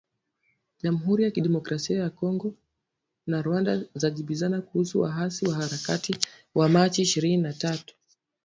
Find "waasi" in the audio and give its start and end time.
5.01-5.47